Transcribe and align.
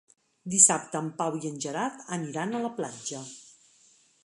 Dissabte 0.53 1.01
en 1.07 1.11
Pau 1.19 1.37
i 1.41 1.51
en 1.51 1.59
Gerard 1.67 2.01
aniran 2.19 2.55
a 2.61 2.65
la 2.67 2.75
platja. 2.83 3.23